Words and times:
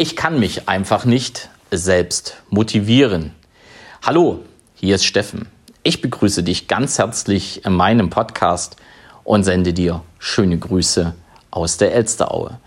Ich 0.00 0.14
kann 0.14 0.38
mich 0.38 0.68
einfach 0.68 1.04
nicht 1.06 1.48
selbst 1.72 2.36
motivieren. 2.50 3.34
Hallo, 4.00 4.44
hier 4.76 4.94
ist 4.94 5.04
Steffen. 5.04 5.48
Ich 5.82 6.00
begrüße 6.00 6.44
dich 6.44 6.68
ganz 6.68 6.98
herzlich 6.98 7.64
in 7.64 7.72
meinem 7.72 8.08
Podcast 8.08 8.76
und 9.24 9.42
sende 9.42 9.72
dir 9.72 10.04
schöne 10.20 10.56
Grüße 10.56 11.14
aus 11.50 11.78
der 11.78 11.94
Elsteraue. 11.94 12.60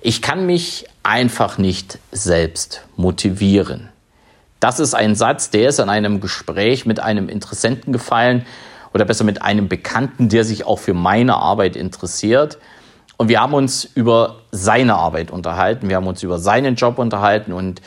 Ich 0.00 0.22
kann 0.22 0.46
mich 0.46 0.86
einfach 1.02 1.58
nicht 1.58 1.98
selbst 2.12 2.82
motivieren. 2.94 3.88
Das 4.60 4.78
ist 4.78 4.94
ein 4.94 5.16
Satz, 5.16 5.50
der 5.50 5.70
ist 5.70 5.80
in 5.80 5.88
einem 5.88 6.20
Gespräch 6.20 6.86
mit 6.86 7.00
einem 7.00 7.28
Interessenten 7.28 7.92
gefallen 7.92 8.46
oder 8.94 9.04
besser 9.04 9.24
mit 9.24 9.42
einem 9.42 9.66
Bekannten, 9.66 10.28
der 10.28 10.44
sich 10.44 10.64
auch 10.64 10.78
für 10.78 10.94
meine 10.94 11.34
Arbeit 11.34 11.74
interessiert. 11.74 12.58
Und 13.16 13.28
wir 13.28 13.40
haben 13.40 13.54
uns 13.54 13.84
über 13.84 14.36
seine 14.50 14.94
Arbeit 14.94 15.30
unterhalten, 15.30 15.88
wir 15.88 15.96
haben 15.96 16.06
uns 16.06 16.22
über 16.22 16.38
seinen 16.38 16.74
Job 16.74 16.98
unterhalten 16.98 17.52
und 17.52 17.80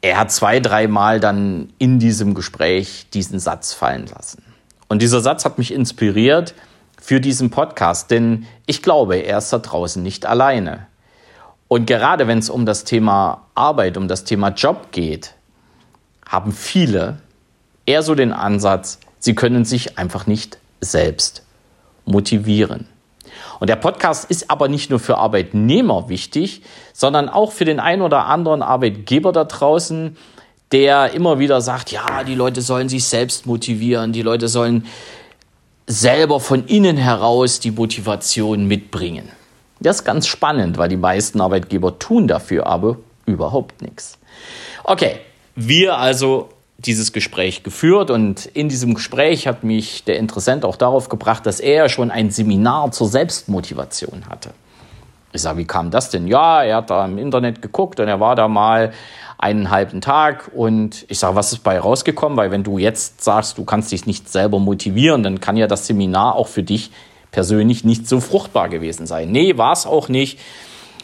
er 0.00 0.18
hat 0.18 0.30
zwei, 0.30 0.60
dreimal 0.60 1.18
dann 1.18 1.72
in 1.78 1.98
diesem 1.98 2.34
Gespräch 2.34 3.06
diesen 3.12 3.40
Satz 3.40 3.72
fallen 3.72 4.06
lassen. 4.06 4.42
Und 4.88 5.02
dieser 5.02 5.20
Satz 5.20 5.44
hat 5.44 5.58
mich 5.58 5.72
inspiriert 5.72 6.54
für 7.00 7.20
diesen 7.20 7.50
Podcast, 7.50 8.10
denn 8.10 8.46
ich 8.66 8.82
glaube, 8.82 9.16
er 9.16 9.38
ist 9.38 9.52
da 9.52 9.58
draußen 9.58 10.02
nicht 10.02 10.24
alleine. 10.24 10.86
Und 11.66 11.86
gerade 11.86 12.26
wenn 12.26 12.38
es 12.38 12.48
um 12.48 12.64
das 12.64 12.84
Thema 12.84 13.46
Arbeit, 13.54 13.96
um 13.96 14.08
das 14.08 14.24
Thema 14.24 14.48
Job 14.50 14.92
geht, 14.92 15.34
haben 16.26 16.52
viele 16.52 17.18
eher 17.86 18.02
so 18.02 18.14
den 18.14 18.32
Ansatz, 18.32 19.00
sie 19.18 19.34
können 19.34 19.64
sich 19.64 19.98
einfach 19.98 20.26
nicht 20.26 20.58
selbst 20.80 21.42
motivieren. 22.04 22.86
Und 23.60 23.68
der 23.68 23.76
Podcast 23.76 24.30
ist 24.30 24.50
aber 24.50 24.68
nicht 24.68 24.90
nur 24.90 25.00
für 25.00 25.18
Arbeitnehmer 25.18 26.08
wichtig, 26.08 26.62
sondern 26.92 27.28
auch 27.28 27.52
für 27.52 27.64
den 27.64 27.80
einen 27.80 28.02
oder 28.02 28.26
anderen 28.26 28.62
Arbeitgeber 28.62 29.32
da 29.32 29.44
draußen, 29.44 30.16
der 30.72 31.12
immer 31.12 31.38
wieder 31.38 31.60
sagt, 31.60 31.90
ja, 31.90 32.24
die 32.24 32.34
Leute 32.34 32.60
sollen 32.60 32.88
sich 32.88 33.04
selbst 33.04 33.46
motivieren, 33.46 34.12
die 34.12 34.22
Leute 34.22 34.48
sollen 34.48 34.86
selber 35.86 36.40
von 36.40 36.66
innen 36.66 36.98
heraus 36.98 37.60
die 37.60 37.70
Motivation 37.70 38.66
mitbringen. 38.66 39.30
Das 39.80 39.96
ist 39.96 40.04
ganz 40.04 40.26
spannend, 40.26 40.76
weil 40.76 40.88
die 40.88 40.96
meisten 40.96 41.40
Arbeitgeber 41.40 41.98
tun 41.98 42.28
dafür 42.28 42.66
aber 42.66 42.98
überhaupt 43.26 43.80
nichts. 43.80 44.18
Okay, 44.84 45.20
wir 45.54 45.96
also 45.96 46.50
dieses 46.78 47.12
Gespräch 47.12 47.64
geführt 47.64 48.10
und 48.10 48.46
in 48.46 48.68
diesem 48.68 48.94
Gespräch 48.94 49.48
hat 49.48 49.64
mich 49.64 50.04
der 50.04 50.16
Interessent 50.16 50.64
auch 50.64 50.76
darauf 50.76 51.08
gebracht, 51.08 51.44
dass 51.44 51.58
er 51.58 51.88
schon 51.88 52.12
ein 52.12 52.30
Seminar 52.30 52.92
zur 52.92 53.08
Selbstmotivation 53.08 54.26
hatte. 54.28 54.50
Ich 55.32 55.42
sage, 55.42 55.58
wie 55.58 55.64
kam 55.64 55.90
das 55.90 56.10
denn? 56.10 56.28
Ja, 56.28 56.62
er 56.62 56.76
hat 56.76 56.90
da 56.90 57.04
im 57.04 57.18
Internet 57.18 57.60
geguckt 57.62 57.98
und 57.98 58.06
er 58.06 58.20
war 58.20 58.36
da 58.36 58.46
mal 58.46 58.92
einen 59.38 59.70
halben 59.70 60.00
Tag 60.00 60.50
und 60.54 61.04
ich 61.08 61.18
sage, 61.18 61.34
was 61.34 61.52
ist 61.52 61.64
bei 61.64 61.78
rausgekommen? 61.78 62.38
Weil 62.38 62.50
wenn 62.52 62.62
du 62.62 62.78
jetzt 62.78 63.22
sagst, 63.22 63.58
du 63.58 63.64
kannst 63.64 63.90
dich 63.90 64.06
nicht 64.06 64.28
selber 64.28 64.60
motivieren, 64.60 65.22
dann 65.22 65.40
kann 65.40 65.56
ja 65.56 65.66
das 65.66 65.86
Seminar 65.86 66.36
auch 66.36 66.48
für 66.48 66.62
dich 66.62 66.92
persönlich 67.32 67.84
nicht 67.84 68.08
so 68.08 68.20
fruchtbar 68.20 68.68
gewesen 68.68 69.06
sein. 69.06 69.30
Nee, 69.30 69.58
war 69.58 69.72
es 69.72 69.84
auch 69.84 70.08
nicht. 70.08 70.38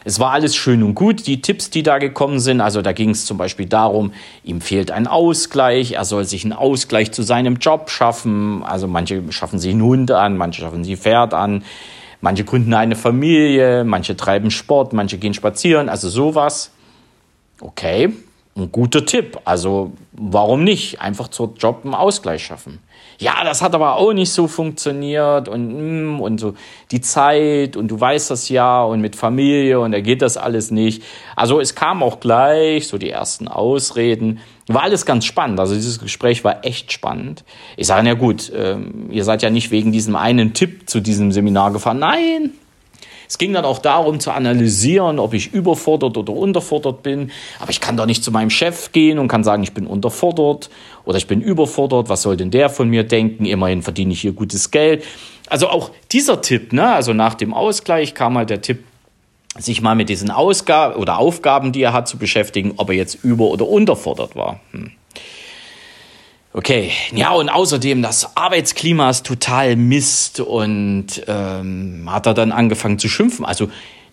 Es 0.04 0.20
war 0.20 0.32
alles 0.32 0.54
schön 0.54 0.82
und 0.82 0.94
gut, 0.94 1.26
die 1.26 1.40
Tipps, 1.40 1.70
die 1.70 1.82
da 1.82 1.98
gekommen 1.98 2.38
sind. 2.38 2.60
Also 2.60 2.82
da 2.82 2.92
ging 2.92 3.10
es 3.10 3.24
zum 3.24 3.38
Beispiel 3.38 3.66
darum, 3.66 4.12
ihm 4.44 4.60
fehlt 4.60 4.90
ein 4.90 5.06
Ausgleich, 5.06 5.92
er 5.92 6.04
soll 6.04 6.24
sich 6.24 6.44
einen 6.44 6.52
Ausgleich 6.52 7.12
zu 7.12 7.22
seinem 7.22 7.56
Job 7.56 7.88
schaffen. 7.90 8.62
Also 8.62 8.86
manche 8.86 9.22
schaffen 9.32 9.58
sich 9.58 9.72
einen 9.72 9.82
Hund 9.82 10.10
an, 10.10 10.36
manche 10.36 10.60
schaffen 10.60 10.84
sich 10.84 10.94
ein 10.94 10.98
Pferd 10.98 11.32
an, 11.32 11.64
manche 12.20 12.44
gründen 12.44 12.74
eine 12.74 12.96
Familie, 12.96 13.84
manche 13.84 14.14
treiben 14.16 14.50
Sport, 14.50 14.92
manche 14.92 15.16
gehen 15.16 15.32
spazieren, 15.32 15.88
also 15.88 16.10
sowas. 16.10 16.70
Okay, 17.60 18.12
ein 18.56 18.70
guter 18.70 19.04
Tipp. 19.04 19.38
Also 19.44 19.92
warum 20.12 20.64
nicht? 20.64 21.00
Einfach 21.00 21.28
zur 21.28 21.54
Job 21.54 21.80
einen 21.84 21.94
Ausgleich 21.94 22.44
schaffen 22.44 22.80
ja, 23.18 23.44
das 23.44 23.62
hat 23.62 23.74
aber 23.74 23.96
auch 23.96 24.12
nicht 24.12 24.32
so 24.32 24.48
funktioniert 24.48 25.48
und, 25.48 26.16
mm, 26.16 26.20
und 26.20 26.38
so 26.38 26.54
die 26.90 27.00
Zeit 27.00 27.76
und 27.76 27.88
du 27.88 28.00
weißt 28.00 28.30
das 28.30 28.48
ja 28.48 28.82
und 28.82 29.00
mit 29.00 29.16
Familie 29.16 29.80
und 29.80 29.92
da 29.92 30.00
geht 30.00 30.22
das 30.22 30.36
alles 30.36 30.70
nicht. 30.70 31.02
Also 31.36 31.60
es 31.60 31.74
kam 31.74 32.02
auch 32.02 32.20
gleich 32.20 32.88
so 32.88 32.98
die 32.98 33.10
ersten 33.10 33.48
Ausreden. 33.48 34.40
War 34.66 34.82
alles 34.82 35.06
ganz 35.06 35.26
spannend. 35.26 35.60
Also 35.60 35.74
dieses 35.74 36.00
Gespräch 36.00 36.42
war 36.42 36.64
echt 36.64 36.92
spannend. 36.92 37.44
Ich 37.76 37.86
sage, 37.86 38.06
ja 38.06 38.14
gut, 38.14 38.50
ähm, 38.54 39.08
ihr 39.10 39.24
seid 39.24 39.42
ja 39.42 39.50
nicht 39.50 39.70
wegen 39.70 39.92
diesem 39.92 40.16
einen 40.16 40.54
Tipp 40.54 40.88
zu 40.88 41.00
diesem 41.00 41.32
Seminar 41.32 41.72
gefahren. 41.72 41.98
Nein, 41.98 42.52
es 43.28 43.38
ging 43.38 43.52
dann 43.52 43.64
auch 43.64 43.78
darum 43.78 44.20
zu 44.20 44.30
analysieren, 44.30 45.18
ob 45.18 45.34
ich 45.34 45.52
überfordert 45.52 46.16
oder 46.16 46.32
unterfordert 46.32 47.02
bin. 47.02 47.30
Aber 47.58 47.70
ich 47.70 47.80
kann 47.80 47.96
doch 47.96 48.06
nicht 48.06 48.22
zu 48.22 48.30
meinem 48.30 48.50
Chef 48.50 48.92
gehen 48.92 49.18
und 49.18 49.28
kann 49.28 49.44
sagen, 49.44 49.62
ich 49.62 49.72
bin 49.72 49.86
unterfordert 49.86 50.70
oder 51.04 51.18
ich 51.18 51.26
bin 51.26 51.40
überfordert. 51.40 52.08
Was 52.08 52.22
soll 52.22 52.36
denn 52.36 52.50
der 52.50 52.68
von 52.68 52.88
mir 52.88 53.04
denken? 53.04 53.44
Immerhin 53.44 53.82
verdiene 53.82 54.12
ich 54.12 54.20
hier 54.20 54.32
gutes 54.32 54.70
Geld. 54.70 55.04
Also 55.48 55.68
auch 55.68 55.90
dieser 56.12 56.40
Tipp, 56.40 56.72
ne? 56.72 56.94
also 56.94 57.12
nach 57.12 57.34
dem 57.34 57.52
Ausgleich 57.52 58.14
kam 58.14 58.36
halt 58.38 58.50
der 58.50 58.62
Tipp, 58.62 58.84
sich 59.56 59.80
mal 59.80 59.94
mit 59.94 60.08
diesen 60.08 60.30
Ausgaben 60.30 60.96
oder 60.96 61.18
Aufgaben, 61.18 61.70
die 61.70 61.82
er 61.82 61.92
hat, 61.92 62.08
zu 62.08 62.18
beschäftigen, 62.18 62.74
ob 62.76 62.90
er 62.90 62.96
jetzt 62.96 63.22
über- 63.22 63.44
oder 63.44 63.68
unterfordert 63.68 64.34
war. 64.34 64.60
Hm. 64.72 64.90
Okay, 66.56 66.92
ja, 67.12 67.32
und 67.32 67.48
außerdem 67.48 68.00
das 68.00 68.36
Arbeitsklima 68.36 69.10
ist 69.10 69.26
total 69.26 69.74
Mist 69.74 70.38
und 70.38 71.24
ähm, 71.26 72.08
hat 72.08 72.26
er 72.26 72.34
dann 72.34 72.52
angefangen 72.52 73.00
zu 73.00 73.08
schimpfen. 73.08 73.44
Also, 73.44 73.70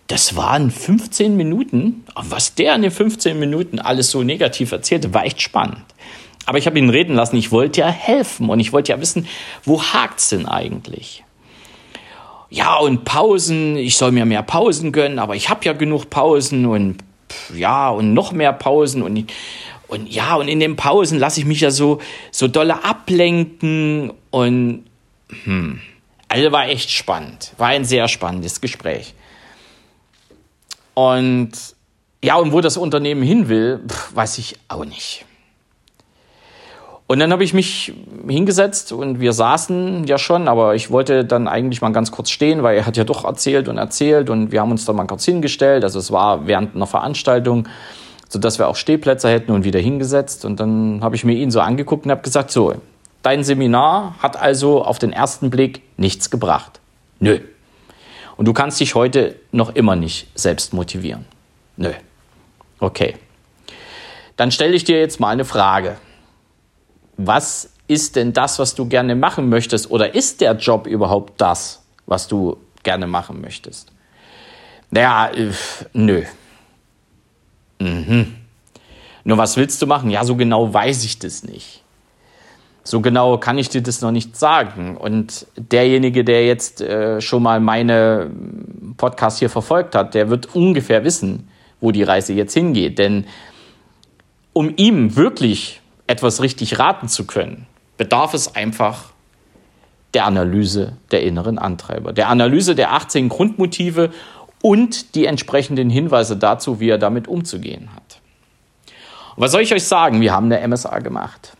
das 0.08 0.34
waren 0.34 0.72
15 0.72 1.36
Minuten. 1.36 2.04
Was 2.16 2.56
der 2.56 2.74
in 2.74 2.82
den 2.82 2.90
15 2.90 3.38
Minuten 3.38 3.78
alles 3.78 4.10
so 4.10 4.24
negativ 4.24 4.72
erzählte, 4.72 5.14
war 5.14 5.24
echt 5.24 5.40
spannend. 5.40 5.84
Aber 6.44 6.58
ich 6.58 6.66
habe 6.66 6.80
ihn 6.80 6.90
reden 6.90 7.14
lassen. 7.14 7.36
Ich 7.36 7.52
wollte 7.52 7.82
ja 7.82 7.88
helfen 7.88 8.48
und 8.48 8.58
ich 8.58 8.72
wollte 8.72 8.90
ja 8.90 9.00
wissen, 9.00 9.28
wo 9.62 9.80
hakt's 9.80 10.30
denn 10.30 10.44
eigentlich? 10.44 11.22
Ja, 12.50 12.76
und 12.76 13.04
Pausen, 13.04 13.76
ich 13.76 13.96
soll 13.96 14.10
mir 14.10 14.24
mehr 14.24 14.42
Pausen 14.42 14.90
gönnen, 14.90 15.20
aber 15.20 15.36
ich 15.36 15.48
habe 15.48 15.64
ja 15.64 15.74
genug 15.74 16.10
Pausen 16.10 16.66
und 16.66 16.96
ja, 17.54 17.88
und 17.88 18.12
noch 18.14 18.32
mehr 18.32 18.52
Pausen 18.52 19.02
und 19.02 19.32
und 19.92 20.10
ja, 20.10 20.36
und 20.36 20.48
in 20.48 20.58
den 20.58 20.74
Pausen 20.74 21.18
lasse 21.18 21.38
ich 21.38 21.44
mich 21.44 21.60
ja 21.60 21.70
so, 21.70 21.98
so 22.30 22.48
dolle 22.48 22.82
ablenken 22.82 24.10
und 24.30 24.84
hm. 25.44 25.80
Also 26.28 26.50
war 26.50 26.66
echt 26.66 26.90
spannend. 26.90 27.52
War 27.58 27.68
ein 27.68 27.84
sehr 27.84 28.08
spannendes 28.08 28.62
Gespräch. 28.62 29.12
Und 30.94 31.50
ja, 32.24 32.36
und 32.36 32.52
wo 32.52 32.62
das 32.62 32.78
Unternehmen 32.78 33.22
hin 33.22 33.50
will, 33.50 33.80
weiß 34.14 34.38
ich 34.38 34.56
auch 34.68 34.86
nicht. 34.86 35.26
Und 37.06 37.18
dann 37.18 37.30
habe 37.30 37.44
ich 37.44 37.52
mich 37.52 37.92
hingesetzt 38.26 38.92
und 38.92 39.20
wir 39.20 39.34
saßen 39.34 40.06
ja 40.06 40.16
schon, 40.16 40.48
aber 40.48 40.74
ich 40.74 40.90
wollte 40.90 41.26
dann 41.26 41.48
eigentlich 41.48 41.82
mal 41.82 41.92
ganz 41.92 42.10
kurz 42.12 42.30
stehen, 42.30 42.62
weil 42.62 42.78
er 42.78 42.86
hat 42.86 42.96
ja 42.96 43.04
doch 43.04 43.24
erzählt 43.24 43.68
und 43.68 43.76
erzählt 43.76 44.30
und 44.30 44.52
wir 44.52 44.62
haben 44.62 44.70
uns 44.70 44.86
dann 44.86 44.96
mal 44.96 45.06
kurz 45.06 45.26
hingestellt. 45.26 45.84
Also 45.84 45.98
es 45.98 46.10
war 46.10 46.46
während 46.46 46.74
einer 46.74 46.86
Veranstaltung 46.86 47.68
sodass 48.32 48.58
wir 48.58 48.66
auch 48.66 48.76
Stehplätze 48.76 49.28
hätten 49.28 49.52
und 49.52 49.64
wieder 49.64 49.78
hingesetzt. 49.78 50.46
Und 50.46 50.58
dann 50.58 51.00
habe 51.02 51.16
ich 51.16 51.24
mir 51.24 51.34
ihn 51.34 51.50
so 51.50 51.60
angeguckt 51.60 52.06
und 52.06 52.10
habe 52.10 52.22
gesagt, 52.22 52.50
so, 52.50 52.74
dein 53.22 53.44
Seminar 53.44 54.16
hat 54.20 54.40
also 54.40 54.82
auf 54.82 54.98
den 54.98 55.12
ersten 55.12 55.50
Blick 55.50 55.82
nichts 55.98 56.30
gebracht. 56.30 56.80
Nö. 57.20 57.40
Und 58.38 58.46
du 58.46 58.54
kannst 58.54 58.80
dich 58.80 58.94
heute 58.94 59.36
noch 59.52 59.74
immer 59.74 59.96
nicht 59.96 60.28
selbst 60.34 60.72
motivieren. 60.72 61.26
Nö. 61.76 61.92
Okay. 62.80 63.16
Dann 64.36 64.50
stelle 64.50 64.74
ich 64.74 64.84
dir 64.84 64.98
jetzt 64.98 65.20
mal 65.20 65.28
eine 65.28 65.44
Frage. 65.44 65.98
Was 67.18 67.68
ist 67.86 68.16
denn 68.16 68.32
das, 68.32 68.58
was 68.58 68.74
du 68.74 68.86
gerne 68.86 69.14
machen 69.14 69.50
möchtest? 69.50 69.90
Oder 69.90 70.14
ist 70.14 70.40
der 70.40 70.54
Job 70.54 70.86
überhaupt 70.86 71.38
das, 71.38 71.82
was 72.06 72.28
du 72.28 72.56
gerne 72.82 73.06
machen 73.06 73.42
möchtest? 73.42 73.92
Naja, 74.90 75.30
äh, 75.34 75.50
nö. 75.92 76.22
Mhm. 77.82 78.34
Nur 79.24 79.38
was 79.38 79.56
willst 79.56 79.80
du 79.82 79.86
machen? 79.86 80.10
Ja, 80.10 80.24
so 80.24 80.36
genau 80.36 80.72
weiß 80.72 81.04
ich 81.04 81.18
das 81.18 81.44
nicht. 81.44 81.82
So 82.84 83.00
genau 83.00 83.38
kann 83.38 83.58
ich 83.58 83.68
dir 83.68 83.82
das 83.82 84.00
noch 84.00 84.10
nicht 84.10 84.36
sagen. 84.36 84.96
Und 84.96 85.46
derjenige, 85.56 86.24
der 86.24 86.46
jetzt 86.46 86.80
äh, 86.80 87.20
schon 87.20 87.42
mal 87.42 87.60
meine 87.60 88.30
Podcast 88.96 89.38
hier 89.38 89.50
verfolgt 89.50 89.94
hat, 89.94 90.14
der 90.14 90.30
wird 90.30 90.54
ungefähr 90.54 91.04
wissen, 91.04 91.48
wo 91.80 91.92
die 91.92 92.02
Reise 92.02 92.32
jetzt 92.32 92.54
hingeht. 92.54 92.98
Denn 92.98 93.26
um 94.52 94.72
ihm 94.76 95.14
wirklich 95.16 95.80
etwas 96.08 96.42
richtig 96.42 96.78
raten 96.78 97.08
zu 97.08 97.24
können, 97.26 97.66
bedarf 97.96 98.34
es 98.34 98.54
einfach 98.56 99.12
der 100.14 100.26
Analyse 100.26 100.96
der 101.10 101.22
inneren 101.22 101.58
Antreiber, 101.58 102.12
der 102.12 102.28
Analyse 102.28 102.74
der 102.74 102.92
18 102.92 103.28
Grundmotive 103.28 104.10
und 104.62 105.14
die 105.14 105.26
entsprechenden 105.26 105.90
Hinweise 105.90 106.36
dazu, 106.36 106.80
wie 106.80 106.88
er 106.88 106.98
damit 106.98 107.28
umzugehen 107.28 107.90
hat. 107.94 108.20
Und 109.36 109.42
was 109.42 109.52
soll 109.52 109.62
ich 109.62 109.74
euch 109.74 109.84
sagen? 109.84 110.20
Wir 110.20 110.32
haben 110.32 110.50
eine 110.50 110.66
MSA 110.66 111.00
gemacht. 111.00 111.56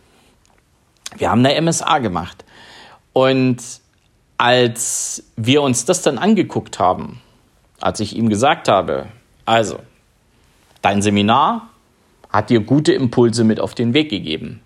Wir 1.17 1.29
haben 1.29 1.45
eine 1.45 1.61
MSA 1.61 1.99
gemacht. 1.99 2.43
Und 3.11 3.57
als 4.37 5.23
wir 5.35 5.61
uns 5.61 5.85
das 5.85 6.01
dann 6.01 6.17
angeguckt 6.17 6.79
haben, 6.79 7.21
als 7.79 7.99
ich 7.99 8.15
ihm 8.15 8.29
gesagt 8.29 8.67
habe, 8.67 9.07
also, 9.45 9.79
Dein 10.83 11.01
Seminar 11.01 11.69
hat 12.29 12.49
dir 12.49 12.59
gute 12.59 12.91
Impulse 12.91 13.45
mit 13.45 13.61
auf 13.61 13.73
den 13.73 13.93
Weg 13.93 14.09
gegeben. 14.09 14.59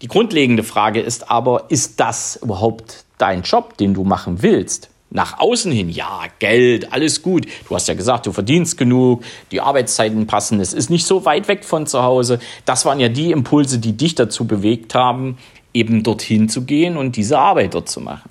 Die 0.00 0.08
grundlegende 0.08 0.62
Frage 0.62 1.00
ist 1.00 1.30
aber, 1.30 1.66
ist 1.68 2.00
das 2.00 2.36
überhaupt 2.36 3.04
dein 3.18 3.42
Job, 3.42 3.76
den 3.76 3.92
du 3.92 4.04
machen 4.04 4.40
willst? 4.42 4.88
Nach 5.10 5.38
außen 5.38 5.72
hin, 5.72 5.88
ja, 5.88 6.24
Geld, 6.38 6.92
alles 6.92 7.22
gut. 7.22 7.46
Du 7.66 7.74
hast 7.74 7.88
ja 7.88 7.94
gesagt, 7.94 8.26
du 8.26 8.32
verdienst 8.32 8.76
genug, 8.76 9.24
die 9.50 9.60
Arbeitszeiten 9.60 10.26
passen, 10.26 10.60
es 10.60 10.74
ist 10.74 10.90
nicht 10.90 11.06
so 11.06 11.24
weit 11.24 11.48
weg 11.48 11.64
von 11.64 11.86
zu 11.86 12.02
Hause. 12.02 12.40
Das 12.66 12.84
waren 12.84 13.00
ja 13.00 13.08
die 13.08 13.30
Impulse, 13.30 13.78
die 13.78 13.96
dich 13.96 14.14
dazu 14.14 14.46
bewegt 14.46 14.94
haben, 14.94 15.38
eben 15.72 16.02
dorthin 16.02 16.48
zu 16.48 16.64
gehen 16.64 16.96
und 16.96 17.16
diese 17.16 17.38
Arbeit 17.38 17.74
dort 17.74 17.88
zu 17.88 18.00
machen. 18.00 18.30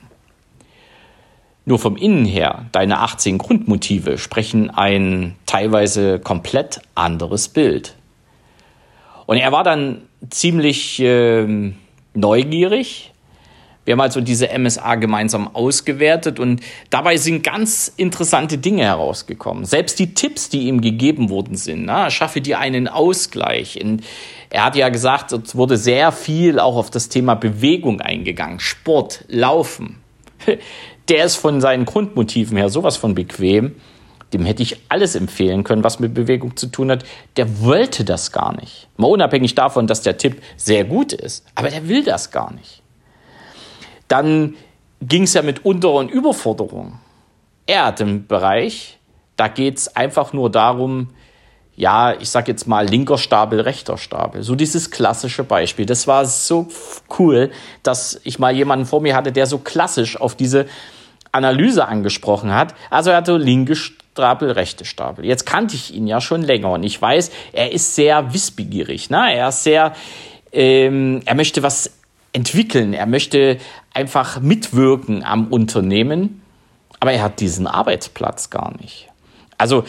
Nur 1.65 1.79
vom 1.79 1.97
Innen 1.97 2.25
her, 2.25 2.67
deine 2.71 2.99
18 2.99 3.37
Grundmotive 3.37 4.17
sprechen 4.17 4.69
ein 4.69 5.35
teilweise 5.45 6.19
komplett 6.19 6.79
anderes 6.95 7.49
Bild. 7.49 7.95
Und 9.25 9.35
er 9.35 9.51
war 9.51 9.63
dann 9.63 10.03
ziemlich 10.29 10.99
äh, 11.01 11.73
neugierig. 12.13 13.11
Wir 13.87 13.93
haben 13.93 14.01
also 14.01 14.19
diese 14.19 14.49
MSA 14.49 14.95
gemeinsam 14.95 15.47
ausgewertet 15.55 16.41
und 16.41 16.59
dabei 16.89 17.15
sind 17.15 17.41
ganz 17.41 17.89
interessante 17.95 18.57
Dinge 18.57 18.83
herausgekommen. 18.83 19.63
Selbst 19.63 19.97
die 19.97 20.13
Tipps, 20.13 20.49
die 20.49 20.67
ihm 20.67 20.81
gegeben 20.81 21.29
worden 21.29 21.55
sind, 21.55 21.85
na, 21.85 22.09
schaffe 22.09 22.41
dir 22.41 22.59
einen 22.59 22.89
Ausgleich. 22.89 23.81
Und 23.81 24.03
er 24.49 24.65
hat 24.65 24.75
ja 24.75 24.89
gesagt, 24.89 25.31
es 25.31 25.55
wurde 25.55 25.77
sehr 25.77 26.11
viel 26.11 26.59
auch 26.59 26.75
auf 26.75 26.89
das 26.89 27.07
Thema 27.07 27.35
Bewegung 27.35 28.01
eingegangen, 28.01 28.59
Sport, 28.59 29.23
Laufen. 29.29 30.01
Der 31.07 31.23
ist 31.23 31.37
von 31.37 31.61
seinen 31.61 31.85
Grundmotiven 31.85 32.57
her 32.57 32.67
sowas 32.67 32.97
von 32.97 33.15
bequem 33.15 33.75
dem 34.33 34.43
hätte 34.43 34.61
ich 34.61 34.75
alles 34.89 35.15
empfehlen 35.15 35.63
können, 35.63 35.85
was 35.85 36.01
mit 36.01 36.13
Bewegung 36.13 36.57
zu 36.57 36.67
tun 36.67 36.91
hat. 36.91 37.05
Der 37.37 37.61
wollte 37.61 38.03
das 38.03 38.33
gar 38.33 38.53
nicht. 38.57 38.89
Mal 38.97 39.07
unabhängig 39.07 39.55
davon, 39.55 39.87
dass 39.87 40.01
der 40.01 40.17
Tipp 40.17 40.41
sehr 40.57 40.83
gut 40.83 41.13
ist. 41.13 41.45
Aber 41.55 41.69
der 41.69 41.87
will 41.87 42.03
das 42.03 42.29
gar 42.29 42.53
nicht. 42.53 42.83
Dann 44.07 44.55
ging 45.01 45.23
es 45.23 45.33
ja 45.33 45.41
mit 45.41 45.65
Unter- 45.65 45.93
und 45.93 46.09
Überforderung. 46.09 46.99
Er 47.65 47.85
hat 47.85 47.99
im 47.99 48.27
Bereich, 48.27 48.97
da 49.35 49.47
geht 49.47 49.77
es 49.77 49.95
einfach 49.95 50.33
nur 50.33 50.49
darum, 50.49 51.09
ja, 51.75 52.13
ich 52.19 52.31
sag 52.31 52.47
jetzt 52.47 52.67
mal 52.67 52.87
linker 52.87 53.19
Stapel, 53.19 53.61
rechter 53.61 53.97
Stapel. 53.97 54.41
So 54.41 54.55
dieses 54.55 54.89
klassische 54.89 55.43
Beispiel. 55.43 55.85
Das 55.85 56.07
war 56.07 56.25
so 56.25 56.67
cool, 57.19 57.51
dass 57.83 58.19
ich 58.23 58.39
mal 58.39 58.55
jemanden 58.55 58.87
vor 58.87 58.99
mir 58.99 59.15
hatte, 59.15 59.31
der 59.31 59.45
so 59.45 59.59
klassisch 59.59 60.19
auf 60.19 60.33
diese 60.33 60.65
Analyse 61.31 61.87
angesprochen 61.87 62.51
hat. 62.51 62.73
Also 62.89 63.11
er 63.11 63.17
hatte 63.17 63.37
linke 63.37 63.75
Stapel, 63.75 64.51
rechte 64.51 64.85
Stapel. 64.85 65.23
Jetzt 65.23 65.45
kannte 65.45 65.75
ich 65.75 65.93
ihn 65.93 66.07
ja 66.07 66.19
schon 66.19 66.41
länger 66.41 66.71
und 66.71 66.81
ich 66.81 66.99
weiß, 66.99 67.29
er 67.53 67.71
ist 67.71 67.93
sehr 67.93 68.33
wissbegierig. 68.33 69.11
Ne? 69.11 69.35
Er 69.35 69.49
ist 69.49 69.63
sehr, 69.63 69.93
ähm, 70.51 71.21
er 71.25 71.35
möchte 71.35 71.61
was 71.61 71.91
entwickeln, 72.33 72.93
er 72.93 73.05
möchte 73.05 73.57
einfach 73.93 74.39
mitwirken 74.39 75.23
am 75.23 75.47
Unternehmen, 75.47 76.41
aber 76.99 77.13
er 77.13 77.23
hat 77.23 77.39
diesen 77.39 77.67
Arbeitsplatz 77.67 78.49
gar 78.49 78.75
nicht. 78.77 79.07
Also 79.57 79.83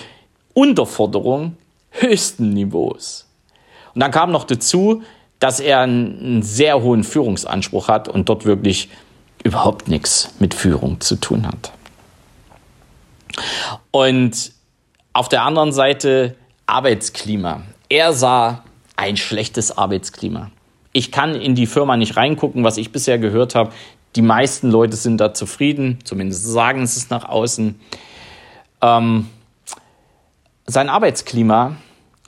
Unterforderung 0.54 1.56
höchsten 1.90 2.50
Niveaus. 2.50 3.26
Und 3.94 4.00
dann 4.00 4.10
kam 4.10 4.30
noch 4.30 4.44
dazu, 4.44 5.02
dass 5.38 5.60
er 5.60 5.80
einen 5.80 6.42
sehr 6.42 6.82
hohen 6.82 7.04
Führungsanspruch 7.04 7.88
hat 7.88 8.08
und 8.08 8.28
dort 8.28 8.44
wirklich 8.44 8.88
überhaupt 9.44 9.88
nichts 9.88 10.34
mit 10.40 10.54
Führung 10.54 11.00
zu 11.00 11.16
tun 11.16 11.46
hat. 11.46 11.72
Und 13.90 14.52
auf 15.12 15.28
der 15.28 15.42
anderen 15.42 15.72
Seite 15.72 16.34
Arbeitsklima. 16.66 17.62
Er 17.88 18.12
sah 18.12 18.64
ein 18.96 19.16
schlechtes 19.16 19.76
Arbeitsklima. 19.76 20.50
Ich 20.98 21.12
kann 21.12 21.36
in 21.36 21.54
die 21.54 21.68
Firma 21.68 21.96
nicht 21.96 22.16
reingucken, 22.16 22.64
was 22.64 22.76
ich 22.76 22.90
bisher 22.90 23.20
gehört 23.20 23.54
habe. 23.54 23.70
Die 24.16 24.20
meisten 24.20 24.68
Leute 24.68 24.96
sind 24.96 25.18
da 25.18 25.32
zufrieden, 25.32 26.00
zumindest 26.02 26.44
sagen 26.44 26.84
sie 26.88 26.98
es 26.98 27.08
nach 27.08 27.24
außen. 27.24 27.78
Ähm, 28.82 29.28
sein 30.66 30.88
Arbeitsklima, 30.88 31.76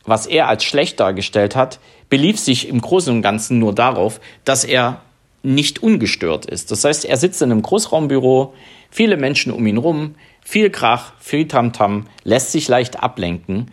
was 0.04 0.26
er 0.26 0.46
als 0.46 0.62
schlecht 0.62 1.00
dargestellt 1.00 1.56
hat, 1.56 1.80
belief 2.10 2.38
sich 2.38 2.68
im 2.68 2.80
Großen 2.80 3.12
und 3.12 3.22
Ganzen 3.22 3.58
nur 3.58 3.74
darauf, 3.74 4.20
dass 4.44 4.62
er 4.62 5.00
nicht 5.42 5.82
ungestört 5.82 6.46
ist. 6.46 6.70
Das 6.70 6.84
heißt, 6.84 7.06
er 7.06 7.16
sitzt 7.16 7.42
in 7.42 7.50
einem 7.50 7.62
Großraumbüro, 7.62 8.54
viele 8.88 9.16
Menschen 9.16 9.50
um 9.50 9.66
ihn 9.66 9.78
rum, 9.78 10.14
viel 10.42 10.70
Krach, 10.70 11.14
viel 11.18 11.48
Tamtam, 11.48 12.06
lässt 12.22 12.52
sich 12.52 12.68
leicht 12.68 13.02
ablenken 13.02 13.72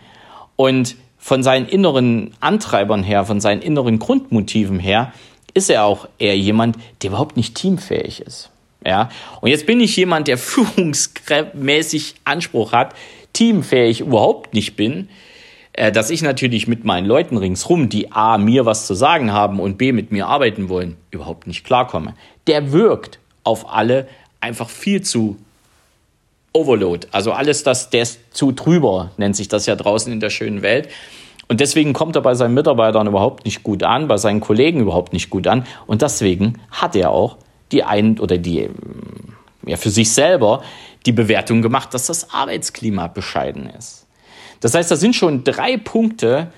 und 0.56 0.96
von 1.28 1.44
seinen 1.44 1.68
inneren 1.68 2.32
Antreibern 2.40 3.04
her, 3.04 3.26
von 3.26 3.42
seinen 3.42 3.62
inneren 3.62 4.00
Grundmotiven 4.00 4.80
her, 4.80 5.12
ist 5.54 5.70
er 5.70 5.84
auch 5.84 6.08
eher 6.20 6.38
jemand, 6.38 6.78
der 7.02 7.10
überhaupt 7.10 7.36
nicht 7.36 7.54
teamfähig 7.54 8.22
ist. 8.22 8.50
Ja, 8.86 9.10
und 9.42 9.50
jetzt 9.50 9.66
bin 9.66 9.82
ich 9.82 9.98
jemand, 9.98 10.30
der 10.30 10.38
führungsmäßig 10.38 12.16
Anspruch 12.24 12.72
hat, 12.72 12.96
teamfähig 13.34 14.00
überhaupt 14.00 14.54
nicht 14.54 14.78
bin, 14.78 15.10
äh, 15.74 15.92
dass 15.92 16.12
ich 16.12 16.22
natürlich 16.22 16.66
mit 16.66 16.86
meinen 16.86 17.06
Leuten 17.06 17.36
ringsrum, 17.36 17.90
die 17.90 18.14
A, 18.14 18.38
mir 18.38 18.66
was 18.66 18.88
zu 18.88 18.94
sagen 18.94 19.34
haben 19.34 19.60
und 19.60 19.78
B, 19.78 19.92
mit 19.92 20.14
mir 20.14 20.28
arbeiten 20.28 20.70
wollen, 20.70 20.96
überhaupt 21.12 21.46
nicht 21.46 21.66
klarkomme. 21.66 22.14
Der 22.48 22.72
wirkt 22.72 23.20
auf 23.44 23.74
alle 23.74 24.08
einfach 24.40 24.70
viel 24.70 25.02
zu 25.02 25.36
Overload. 26.54 27.08
Also 27.12 27.32
alles 27.32 27.64
das, 27.64 27.90
der 27.90 28.04
ist 28.04 28.20
zu 28.32 28.52
drüber, 28.52 29.12
nennt 29.18 29.36
sich 29.36 29.48
das 29.48 29.66
ja 29.66 29.76
draußen 29.76 30.12
in 30.12 30.20
der 30.20 30.30
schönen 30.30 30.62
Welt. 30.62 30.90
Und 31.48 31.62
deswegen 31.62 31.94
kommt 31.94 32.16
er 32.16 32.22
bei 32.22 32.36
seinen 32.36 32.54
Mitarbeitern 32.54 33.08
überhaupt 33.08 33.46
nicht 33.46 33.64
gut 33.64 33.84
an, 33.84 34.08
bei 34.08 34.18
seinen 34.18 34.42
Kollegen 34.42 34.82
überhaupt 34.82 35.14
nicht 35.14 35.30
gut 35.30 35.48
an. 35.48 35.66
Und 35.86 36.02
deswegen 36.02 36.60
hat 36.72 36.96
er 36.96 37.12
auch 37.12 37.38
die 37.72 37.84
ein 37.84 38.20
oder 38.20 38.38
die, 38.38 38.70
ja, 39.66 39.78
für 39.78 39.90
sich 39.90 40.12
selber 40.12 40.62
die 41.06 41.12
Bewertung 41.12 41.62
gemacht, 41.62 41.94
dass 41.94 42.08
das 42.08 42.34
Arbeitsklima 42.34 43.08
bescheiden 43.08 43.70
ist. 43.70 44.08
Das 44.60 44.74
heißt, 44.74 44.90
da 44.92 44.96
sind 44.96 45.16
schon 45.16 45.44
drei 45.44 45.78
Punkte, 45.78 46.52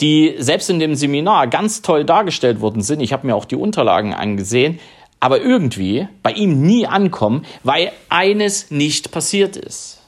die 0.00 0.34
selbst 0.38 0.70
in 0.70 0.78
dem 0.78 0.94
Seminar 0.94 1.46
ganz 1.48 1.82
toll 1.82 2.04
dargestellt 2.04 2.60
worden 2.60 2.82
sind. 2.82 3.00
Ich 3.00 3.12
habe 3.12 3.26
mir 3.26 3.34
auch 3.34 3.44
die 3.44 3.56
Unterlagen 3.56 4.14
angesehen, 4.14 4.78
aber 5.20 5.40
irgendwie 5.40 6.08
bei 6.22 6.32
ihm 6.32 6.62
nie 6.62 6.86
ankommen, 6.86 7.44
weil 7.64 7.92
eines 8.08 8.70
nicht 8.70 9.10
passiert 9.10 9.56
ist. 9.56 10.00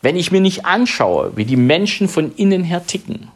Wenn 0.00 0.16
ich 0.16 0.30
mir 0.30 0.40
nicht 0.40 0.66
anschaue, 0.66 1.36
wie 1.36 1.44
die 1.44 1.56
Menschen 1.56 2.08
von 2.08 2.34
innen 2.34 2.64
her 2.64 2.86
ticken, 2.86 3.28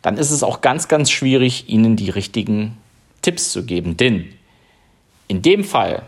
dann 0.00 0.16
ist 0.16 0.30
es 0.30 0.42
auch 0.42 0.60
ganz, 0.60 0.88
ganz 0.88 1.10
schwierig, 1.10 1.68
ihnen 1.68 1.96
die 1.96 2.10
richtigen 2.10 2.76
Tipps 3.22 3.52
zu 3.52 3.64
geben. 3.64 3.96
Denn 3.96 4.32
in 5.28 5.42
dem 5.42 5.64
Fall 5.64 6.02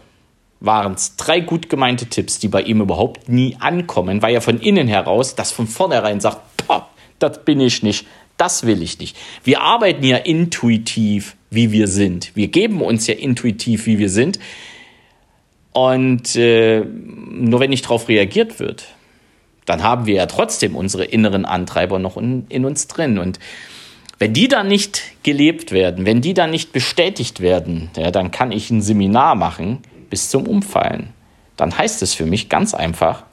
waren 0.61 0.95
es 0.95 1.17
drei 1.17 1.41
gut 1.41 1.69
gemeinte 1.69 2.07
Tipps, 2.07 2.39
die 2.39 2.49
bei 2.49 2.63
ihm 2.63 2.81
überhaupt 2.81 3.29
nie 3.29 3.57
ankommen, 3.61 4.23
weil 4.23 4.35
er 4.35 4.41
von 4.41 4.59
innen 4.59 4.89
heraus 4.89 5.35
das 5.35 5.53
von 5.53 5.67
vornherein 5.67 6.21
sagt, 6.21 6.41
das 7.19 7.45
bin 7.45 7.61
ich 7.61 7.83
nicht, 7.83 8.07
das 8.45 8.67
will 8.67 8.83
ich 8.83 8.99
nicht. 8.99 9.17
Wir 9.43 9.63
arbeiten 9.63 10.05
ja 10.05 10.19
intuitiv 10.19 11.37
wie 11.55 11.73
wir 11.73 11.89
sind. 11.89 12.33
Wir 12.35 12.49
geben 12.49 12.83
uns 12.83 13.07
ja 13.07 13.15
intuitiv, 13.15 13.87
wie 13.87 13.99
wir 13.99 14.11
sind. 14.11 14.39
Und 15.73 16.37
äh, 16.37 16.81
nur 16.85 17.61
wenn 17.61 17.71
nicht 17.71 17.85
darauf 17.85 18.09
reagiert 18.09 18.61
wird, 18.61 18.87
dann 19.67 19.83
haben 19.83 20.07
wir 20.07 20.15
ja 20.15 20.27
trotzdem 20.27 20.77
unsere 20.77 21.05
inneren 21.05 21.45
Antreiber 21.45 21.99
noch 21.99 22.17
in, 22.17 22.47
in 22.49 22.65
uns 22.65 22.87
drin. 22.87 23.19
Und 23.19 23.39
wenn 24.19 24.33
die 24.33 24.49
dann 24.49 24.69
nicht 24.69 25.03
gelebt 25.23 25.73
werden, 25.73 26.07
wenn 26.07 26.21
die 26.21 26.35
dann 26.35 26.51
nicht 26.51 26.73
bestätigt 26.73 27.41
werden, 27.41 27.91
ja, 27.97 28.11
dann 28.11 28.31
kann 28.31 28.53
ich 28.53 28.71
ein 28.71 28.83
Seminar 28.83 29.35
machen 29.35 29.79
bis 30.11 30.29
zum 30.29 30.47
Umfallen. 30.47 31.09
Dann 31.57 31.77
heißt 31.77 32.03
es 32.03 32.15
für 32.15 32.27
mich 32.27 32.49
ganz 32.49 32.75
einfach, 32.75 33.25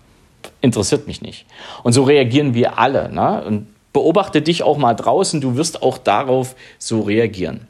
interessiert 0.62 1.08
mich 1.08 1.22
nicht. 1.22 1.46
Und 1.84 1.94
so 1.94 2.04
reagieren 2.04 2.54
wir 2.54 2.80
alle. 2.80 3.12
Ne? 3.12 3.44
Und 3.44 3.68
beobachte 3.94 4.42
dich 4.42 4.64
auch 4.64 4.78
mal 4.78 4.94
draußen, 4.94 5.42
du 5.42 5.56
wirst 5.56 5.84
auch 5.84 5.98
darauf 5.98 6.56
so 6.78 7.02
reagieren. 7.02 7.68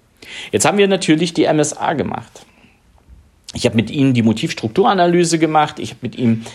Jetzt 0.52 0.66
haben 0.66 0.78
wir 0.78 0.88
natürlich 0.88 1.34
die 1.34 1.52
MSA 1.52 1.94
gemacht. 1.94 2.46
Ich 3.54 3.66
habe 3.66 3.76
mit 3.76 3.92
Ihnen 3.92 4.14
die 4.14 4.22
Motivstrukturanalyse 4.22 5.40
gemacht. 5.40 5.80
Ich 5.80 5.90
habe 5.90 6.00
mit 6.04 6.16
ihm 6.16 6.46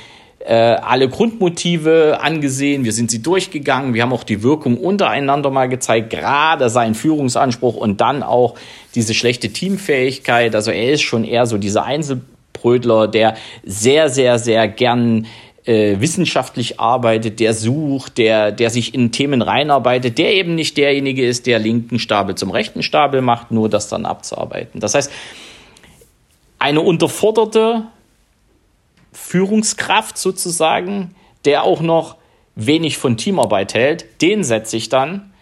äh, 0.47 0.55
alle 0.55 1.09
Grundmotive 1.09 2.21
angesehen. 2.23 2.85
Wir 2.85 2.93
sind 2.93 3.11
sie 3.11 3.21
durchgegangen. 3.21 3.95
Wir 3.95 4.03
haben 4.03 4.13
auch 4.13 4.25
die 4.25 4.43
Wirkung 4.43 4.79
untereinander 4.79 5.51
mal 5.51 5.69
gezeigt, 5.69 6.11
gerade 6.11 6.71
sein 6.71 6.95
Führungsanspruch 6.95 7.77
und 7.77 8.01
dann 8.01 8.23
auch 8.23 8.55
diese 8.95 9.13
schlechte 9.13 9.53
Teamfähigkeit. 9.53 10.55
Also 10.55 10.71
er 10.71 10.93
ist 10.93 11.03
schon 11.03 11.25
eher 11.25 11.47
so 11.47 11.59
dieser 11.59 11.85
Einzelbrötler, 11.85 13.09
der 13.09 13.35
sehr, 13.65 14.09
sehr, 14.09 14.39
sehr 14.39 14.69
gern 14.69 15.27
äh, 15.67 16.01
wissenschaftlich 16.01 16.79
arbeitet, 16.81 17.41
der 17.41 17.53
sucht, 17.53 18.19
der, 18.19 18.53
der 18.53 18.71
sich 18.71 18.95
in 18.95 19.13
Themen 19.13 19.43
reinarbeitet, 19.43 20.19
der 20.19 20.33
eben 20.35 20.55
nicht 20.55 20.77
derjenige 20.77 21.27
ist, 21.27 21.47
der 21.47 21.59
linken 21.59 21.99
Stapel 21.99 22.37
zum 22.37 22.51
rechten 22.51 22.83
Stapel 22.83 23.21
macht, 23.21 23.51
nur 23.51 23.69
das 23.69 23.89
dann 23.89 24.07
abzuarbeiten. 24.07 24.81
Das 24.81 24.95
heißt, 24.95 25.11
eine 26.59 26.81
unterforderte 26.81 27.85
Führungskraft 29.13 30.17
sozusagen, 30.19 31.15
der 31.45 31.65
auch 31.65 31.81
noch 31.81 32.17
wenig 32.55 32.97
von 32.99 33.17
Teamarbeit 33.17 33.75
hält, 33.75 34.23
den 34.23 34.45
setze 34.45 34.77
ich 34.77 34.89
dann 34.89 35.33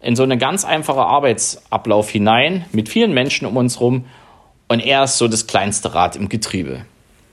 in 0.00 0.16
so 0.16 0.22
eine 0.22 0.36
ganz 0.36 0.64
einfache 0.64 1.00
Arbeitsablauf 1.00 2.10
hinein 2.10 2.66
mit 2.72 2.88
vielen 2.88 3.14
Menschen 3.14 3.46
um 3.46 3.56
uns 3.56 3.80
rum 3.80 4.04
und 4.68 4.80
er 4.80 5.04
ist 5.04 5.18
so 5.18 5.28
das 5.28 5.46
kleinste 5.46 5.94
Rad 5.94 6.16
im 6.16 6.28
Getriebe. 6.28 6.84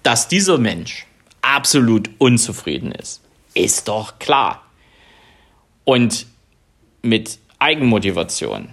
Dass 0.03 0.27
dieser 0.27 0.57
Mensch 0.57 1.05
absolut 1.51 2.09
unzufrieden 2.17 2.91
ist, 2.91 3.21
ist 3.53 3.87
doch 3.87 4.19
klar. 4.19 4.61
Und 5.83 6.25
mit 7.01 7.39
Eigenmotivation 7.59 8.69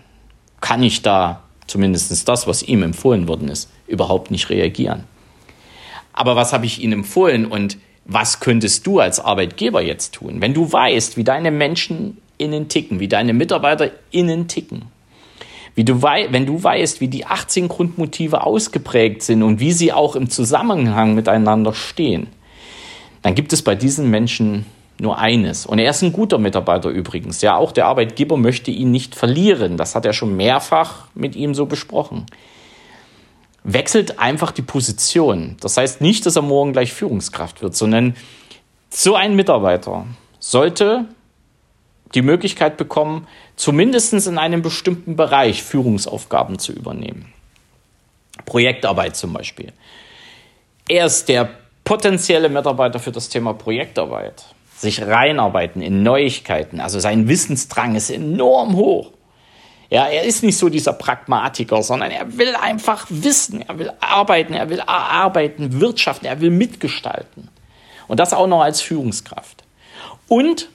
kann 0.60 0.82
ich 0.82 1.02
da 1.02 1.42
zumindest 1.66 2.28
das, 2.28 2.46
was 2.46 2.62
ihm 2.62 2.82
empfohlen 2.82 3.28
worden 3.28 3.48
ist, 3.48 3.70
überhaupt 3.86 4.30
nicht 4.30 4.48
reagieren. 4.50 5.04
Aber 6.12 6.36
was 6.36 6.52
habe 6.52 6.66
ich 6.66 6.82
ihm 6.82 6.92
empfohlen 6.92 7.46
und 7.46 7.78
was 8.04 8.40
könntest 8.40 8.86
du 8.86 9.00
als 9.00 9.20
Arbeitgeber 9.20 9.82
jetzt 9.82 10.14
tun, 10.14 10.40
wenn 10.40 10.54
du 10.54 10.72
weißt, 10.72 11.16
wie 11.16 11.24
deine 11.24 11.50
Menschen 11.50 12.18
innen 12.38 12.68
ticken, 12.68 13.00
wie 13.00 13.08
deine 13.08 13.34
Mitarbeiter 13.34 13.90
innen 14.10 14.48
ticken? 14.48 14.86
Wie 15.74 15.84
du 15.84 16.02
wenn 16.02 16.46
du 16.46 16.62
weißt, 16.62 17.00
wie 17.00 17.08
die 17.08 17.26
18 17.26 17.68
Grundmotive 17.68 18.44
ausgeprägt 18.44 19.22
sind 19.22 19.42
und 19.42 19.60
wie 19.60 19.72
sie 19.72 19.92
auch 19.92 20.16
im 20.16 20.30
Zusammenhang 20.30 21.14
miteinander 21.14 21.72
stehen, 21.72 22.28
dann 23.22 23.34
gibt 23.34 23.52
es 23.52 23.62
bei 23.62 23.74
diesen 23.74 24.10
Menschen 24.10 24.66
nur 25.00 25.18
eines. 25.18 25.66
Und 25.66 25.78
er 25.78 25.90
ist 25.90 26.02
ein 26.02 26.12
guter 26.12 26.38
Mitarbeiter 26.38 26.90
übrigens. 26.90 27.40
Ja, 27.40 27.56
auch 27.56 27.72
der 27.72 27.86
Arbeitgeber 27.86 28.36
möchte 28.36 28.70
ihn 28.70 28.90
nicht 28.90 29.14
verlieren. 29.14 29.76
Das 29.76 29.94
hat 29.94 30.04
er 30.04 30.12
schon 30.12 30.36
mehrfach 30.36 31.06
mit 31.14 31.36
ihm 31.36 31.54
so 31.54 31.66
besprochen. 31.66 32.26
Wechselt 33.64 34.18
einfach 34.18 34.50
die 34.50 34.62
Position. 34.62 35.56
Das 35.60 35.76
heißt 35.76 36.00
nicht, 36.00 36.26
dass 36.26 36.36
er 36.36 36.42
morgen 36.42 36.72
gleich 36.72 36.92
Führungskraft 36.92 37.62
wird, 37.62 37.76
sondern 37.76 38.16
so 38.90 39.14
ein 39.14 39.36
Mitarbeiter 39.36 40.06
sollte 40.40 41.04
die 42.14 42.22
Möglichkeit 42.22 42.76
bekommen, 42.76 43.26
zumindest 43.56 44.14
in 44.14 44.38
einem 44.38 44.62
bestimmten 44.62 45.16
Bereich 45.16 45.62
Führungsaufgaben 45.62 46.58
zu 46.58 46.72
übernehmen. 46.72 47.32
Projektarbeit 48.46 49.16
zum 49.16 49.32
Beispiel. 49.32 49.72
Er 50.88 51.06
ist 51.06 51.28
der 51.28 51.50
potenzielle 51.88 52.50
Mitarbeiter 52.50 52.98
für 52.98 53.12
das 53.12 53.30
Thema 53.30 53.54
Projektarbeit. 53.54 54.44
Sich 54.76 55.00
reinarbeiten 55.00 55.80
in 55.80 56.02
Neuigkeiten. 56.02 56.80
Also 56.80 57.00
sein 57.00 57.28
Wissensdrang 57.28 57.94
ist 57.94 58.10
enorm 58.10 58.76
hoch. 58.76 59.12
Ja, 59.88 60.06
er 60.06 60.24
ist 60.24 60.42
nicht 60.42 60.58
so 60.58 60.68
dieser 60.68 60.92
Pragmatiker, 60.92 61.82
sondern 61.82 62.10
er 62.10 62.36
will 62.36 62.54
einfach 62.54 63.06
wissen, 63.08 63.62
er 63.62 63.78
will 63.78 63.90
arbeiten, 64.00 64.52
er 64.52 64.68
will 64.68 64.82
arbeiten, 64.82 65.80
wirtschaften, 65.80 66.26
er 66.26 66.42
will 66.42 66.50
mitgestalten. 66.50 67.48
Und 68.06 68.20
das 68.20 68.34
auch 68.34 68.46
noch 68.46 68.60
als 68.60 68.82
Führungskraft. 68.82 69.64
Und 70.28 70.68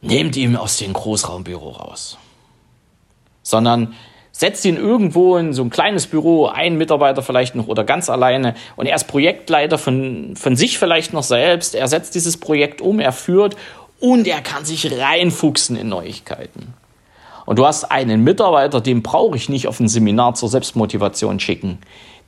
nehmt 0.00 0.34
ihn 0.34 0.56
aus 0.56 0.78
dem 0.78 0.94
Großraumbüro 0.94 1.70
raus. 1.70 2.18
Sondern 3.44 3.94
setzt 4.38 4.66
ihn 4.66 4.76
irgendwo 4.76 5.38
in 5.38 5.54
so 5.54 5.62
ein 5.62 5.70
kleines 5.70 6.06
Büro, 6.06 6.46
ein 6.46 6.76
Mitarbeiter 6.76 7.22
vielleicht 7.22 7.54
noch 7.54 7.68
oder 7.68 7.84
ganz 7.84 8.10
alleine 8.10 8.54
und 8.76 8.84
er 8.84 8.94
ist 8.94 9.04
Projektleiter 9.04 9.78
von, 9.78 10.36
von 10.36 10.56
sich 10.56 10.78
vielleicht 10.78 11.14
noch 11.14 11.22
selbst. 11.22 11.74
Er 11.74 11.88
setzt 11.88 12.14
dieses 12.14 12.36
Projekt 12.36 12.82
um, 12.82 13.00
er 13.00 13.12
führt 13.12 13.56
und 13.98 14.26
er 14.26 14.42
kann 14.42 14.66
sich 14.66 14.92
reinfuchsen 15.00 15.76
in 15.76 15.88
Neuigkeiten. 15.88 16.74
Und 17.46 17.58
du 17.58 17.66
hast 17.66 17.84
einen 17.84 18.24
Mitarbeiter, 18.24 18.82
den 18.82 19.02
brauche 19.02 19.36
ich 19.36 19.48
nicht 19.48 19.68
auf 19.68 19.80
ein 19.80 19.88
Seminar 19.88 20.34
zur 20.34 20.50
Selbstmotivation 20.50 21.40
schicken. 21.40 21.78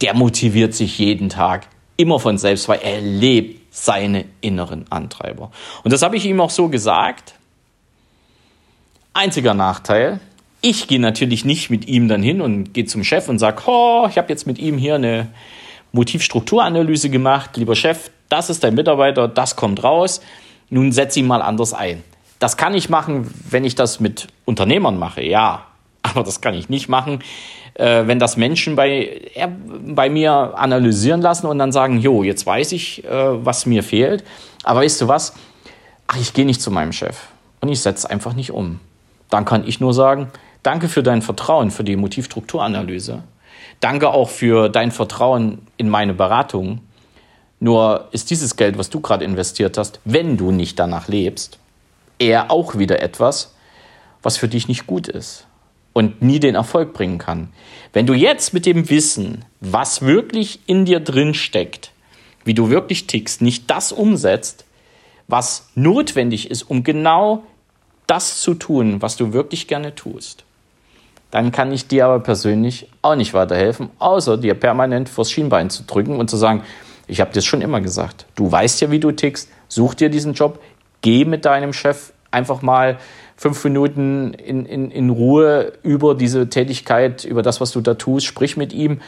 Der 0.01 0.15
motiviert 0.15 0.73
sich 0.73 0.99
jeden 0.99 1.29
Tag 1.29 1.67
immer 1.99 2.19
von 2.21 2.39
selbst, 2.39 2.69
weil 2.69 2.81
er 2.83 3.03
lebt 3.03 3.75
seine 3.75 4.25
inneren 4.41 4.87
Antreiber. 4.91 5.51
Und 5.85 5.93
das 5.93 6.01
habe 6.01 6.17
ich 6.17 6.25
ihm 6.25 6.41
auch 6.41 6.51
so 6.51 6.69
gesagt. 6.69 7.35
Einziger 9.13 9.53
Nachteil, 9.53 10.21
ich 10.61 10.89
gehe 10.89 11.01
natürlich 11.01 11.45
nicht 11.45 11.71
mit 11.71 11.87
ihm 11.87 12.09
dann 12.09 12.23
hin 12.23 12.41
und 12.41 12.75
gehe 12.75 12.85
zum 12.85 13.05
Chef 13.05 13.29
und 13.29 13.39
sage, 13.39 13.63
oh, 13.67 14.07
ich 14.11 14.19
habe 14.19 14.29
jetzt 14.29 14.47
mit 14.47 14.59
ihm 14.59 14.77
hier 14.77 14.97
eine 14.97 15.29
Motivstrukturanalyse 15.93 17.11
gemacht. 17.11 17.57
Lieber 17.57 17.77
Chef, 17.77 18.11
das 18.29 18.51
ist 18.51 18.65
dein 18.65 18.75
Mitarbeiter, 18.75 19.29
das 19.29 19.57
kommt 19.57 19.85
raus. 19.85 20.21
Nun 20.71 20.93
setz 20.93 21.17
ihn 21.17 21.27
mal 21.27 21.43
anders 21.43 21.73
ein. 21.75 22.03
Das 22.41 22.57
kann 22.57 22.75
ich 22.75 22.89
machen, 22.89 23.33
wenn 23.49 23.65
ich 23.65 23.75
das 23.75 24.01
mit 24.01 24.29
Unternehmern 24.45 24.99
mache, 24.99 25.23
ja. 25.23 25.65
Aber 26.03 26.23
das 26.23 26.41
kann 26.41 26.55
ich 26.55 26.69
nicht 26.69 26.89
machen, 26.89 27.21
äh, 27.75 28.07
wenn 28.07 28.19
das 28.19 28.37
Menschen 28.37 28.77
bei, 28.77 29.31
äh, 29.35 29.49
bei 29.87 30.09
mir 30.09 30.55
analysieren 30.57 31.21
lassen 31.21 31.47
und 31.47 31.59
dann 31.59 31.73
sagen, 31.73 31.99
jo, 31.99 32.23
jetzt 32.23 32.47
weiß 32.47 32.73
ich, 32.73 33.05
äh, 33.05 33.11
was 33.45 33.67
mir 33.67 33.83
fehlt. 33.83 34.25
Aber 34.65 34.81
weißt 34.81 35.01
du 35.01 35.09
was? 35.09 35.35
Ach, 36.07 36.17
ich 36.21 36.33
gehe 36.33 36.47
nicht 36.47 36.63
zu 36.63 36.71
meinem 36.71 36.93
Chef 36.93 37.17
und 37.61 37.69
ich 37.69 37.81
setze 37.81 38.09
einfach 38.09 38.35
nicht 38.35 38.53
um 38.53 38.81
dann 39.31 39.45
kann 39.45 39.67
ich 39.67 39.81
nur 39.81 39.95
sagen, 39.95 40.29
danke 40.69 40.91
für 40.91 41.03
dein 41.03 41.23
Vertrauen, 41.23 41.71
für 41.71 41.83
die 41.83 41.97
Motivstrukturanalyse. 41.97 43.23
Danke 43.81 44.11
auch 44.11 44.29
für 44.29 44.69
dein 44.69 44.91
Vertrauen 44.91 45.63
in 45.79 45.89
meine 45.89 46.13
Beratung. 46.13 46.83
Nur 47.59 48.09
ist 48.13 48.31
dieses 48.31 48.55
Geld, 48.55 48.77
was 48.77 48.91
du 48.91 49.01
gerade 49.01 49.25
investiert 49.25 49.79
hast, 49.79 49.99
wenn 50.05 50.37
du 50.37 50.51
nicht 50.51 50.79
danach 50.79 51.09
lebst, 51.09 51.59
eher 52.19 52.51
auch 52.51 52.77
wieder 52.77 53.01
etwas, 53.01 53.55
was 54.23 54.37
für 54.37 54.47
dich 54.47 54.69
nicht 54.69 54.87
gut 54.87 55.09
ist 55.09 55.47
und 55.95 56.21
nie 56.21 56.39
den 56.39 56.55
Erfolg 56.55 56.93
bringen 56.93 57.17
kann. 57.17 57.49
Wenn 57.95 58.05
du 58.05 58.13
jetzt 58.13 58.53
mit 58.53 58.67
dem 58.67 58.91
Wissen, 58.91 59.47
was 59.61 60.03
wirklich 60.03 60.61
in 60.67 60.85
dir 60.85 61.01
drin 61.01 61.33
steckt, 61.33 61.93
wie 62.45 62.53
du 62.53 62.69
wirklich 62.69 63.07
tickst, 63.07 63.41
nicht 63.41 63.71
das 63.71 63.91
umsetzt, 63.91 64.67
was 65.29 65.71
notwendig 65.75 66.51
ist, 66.51 66.65
um 66.65 66.85
genau 66.85 67.45
das 68.07 68.43
zu 68.43 68.53
tun, 68.53 69.01
was 69.01 69.17
du 69.17 69.33
wirklich 69.33 69.67
gerne 69.67 69.95
tust, 69.95 70.45
dann 71.31 71.53
kann 71.53 71.73
ich 71.73 71.89
dir 71.89 72.07
aber 72.07 72.21
persönlich 72.21 72.91
auch 73.03 73.15
nicht 73.15 73.35
weiterhelfen, 73.35 73.91
außer 73.99 74.39
dir 74.39 74.55
permanent 74.55 75.09
vors 75.09 75.31
Schienbein 75.31 75.71
zu 75.71 75.83
drücken 75.83 76.19
und 76.19 76.31
zu 76.31 76.37
sagen, 76.37 76.63
ich 77.07 77.21
habe 77.21 77.33
dir 77.33 77.43
schon 77.43 77.61
immer 77.61 77.81
gesagt, 77.81 78.27
du 78.35 78.51
weißt 78.51 78.81
ja, 78.81 78.91
wie 78.91 79.01
du 79.01 79.13
tickst, 79.13 79.49
such 79.69 79.95
dir 79.95 80.11
diesen 80.11 80.35
Job, 80.35 80.61
geh 81.01 81.25
mit 81.25 81.45
deinem 81.45 81.73
Chef 81.73 82.13
einfach 82.31 82.63
mal 82.63 82.99
fünf 83.37 83.63
Minuten 83.65 84.35
in, 84.35 84.67
in, 84.67 84.91
in 84.91 85.11
Ruhe 85.11 85.73
über 85.83 86.15
diese 86.15 86.51
Tätigkeit, 86.51 87.25
über 87.25 87.43
das, 87.43 87.61
was 87.61 87.73
du 87.73 87.81
da 87.81 87.95
tust, 87.95 88.27
sprich 88.27 88.57
mit 88.57 88.73
ihm 88.73 89.01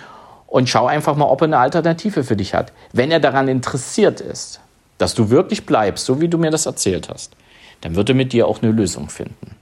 und 0.46 0.68
schau 0.68 0.86
einfach 0.86 1.16
mal, 1.16 1.26
ob 1.26 1.42
er 1.42 1.46
eine 1.46 1.58
Alternative 1.58 2.24
für 2.24 2.36
dich 2.36 2.54
hat. 2.54 2.72
Wenn 2.92 3.10
er 3.10 3.20
daran 3.20 3.48
interessiert 3.48 4.20
ist, 4.20 4.60
dass 4.98 5.14
du 5.14 5.30
wirklich 5.30 5.66
bleibst, 5.66 6.06
so 6.06 6.20
wie 6.20 6.28
du 6.28 6.38
mir 6.38 6.50
das 6.50 6.66
erzählt 6.66 7.08
hast, 7.08 7.34
dann 7.80 7.96
wird 7.96 8.08
er 8.08 8.14
mit 8.14 8.32
dir 8.32 8.46
auch 8.46 8.62
eine 8.62 8.72
Lösung 8.72 9.08
finden. 9.08 9.56